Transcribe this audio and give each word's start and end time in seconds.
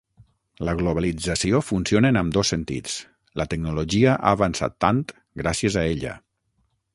La 0.67 0.73
globalització 0.77 1.59
funciona 1.65 2.11
en 2.13 2.17
ambdós 2.21 2.51
sentits. 2.53 2.95
La 3.43 3.47
tecnologia 3.53 4.15
ha 4.15 4.33
avançat 4.39 4.79
tant 4.87 5.05
gràcies 5.43 5.79
a 5.83 5.85
ella. 5.93 6.17